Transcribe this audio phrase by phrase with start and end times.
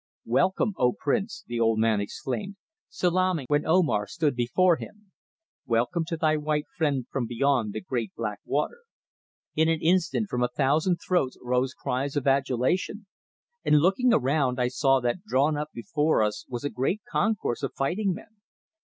[0.25, 2.55] "Welcome, O Prince," the old man exclaimed,
[2.89, 5.11] salaaming when Omar stood before him.
[5.67, 8.79] "Welcome to thy white friend from beyond the great black water."
[9.53, 13.05] In an instant from a thousand throats rose cries of adulation,
[13.63, 17.75] and looking around I saw that drawn up before us was a great concourse of
[17.75, 18.41] fighting men.